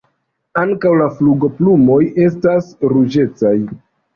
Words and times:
Ankaŭ 0.61 0.93
la 1.01 1.09
flugoplumoj 1.17 1.99
estas 2.25 2.73
ruĝecaj. 2.95 3.57